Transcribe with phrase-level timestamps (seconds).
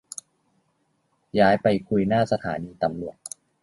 [1.39, 3.17] ย้ายไปคุยหน้าสถานีตำรวจ